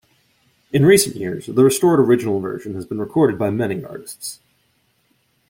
[0.73, 4.39] In recent years, the restored original version has been recorded by many artists.